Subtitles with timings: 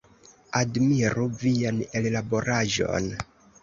[0.59, 3.17] Admiru vian ellaboraĵon!